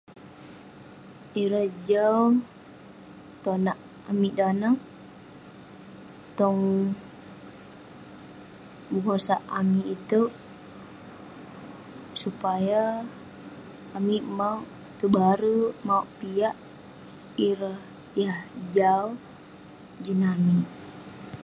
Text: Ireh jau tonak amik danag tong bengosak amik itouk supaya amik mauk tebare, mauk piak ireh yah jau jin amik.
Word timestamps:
Ireh 1.41 1.69
jau 1.89 2.17
tonak 3.43 3.79
amik 4.11 4.33
danag 4.39 4.77
tong 6.37 6.59
bengosak 8.91 9.41
amik 9.59 9.87
itouk 9.95 10.31
supaya 12.21 12.83
amik 13.97 14.23
mauk 14.37 14.63
tebare, 14.97 15.57
mauk 15.87 16.07
piak 16.17 16.55
ireh 17.49 17.79
yah 18.21 18.39
jau 18.75 19.05
jin 20.03 20.21
amik. 20.33 20.67